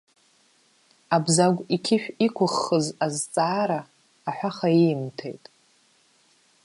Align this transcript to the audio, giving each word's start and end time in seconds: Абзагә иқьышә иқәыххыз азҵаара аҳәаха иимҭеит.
Абзагә 1.15 1.61
иқьышә 1.75 2.07
иқәыххыз 2.25 2.85
азҵаара 3.05 3.79
аҳәаха 4.29 4.69
иимҭеит. 4.81 5.43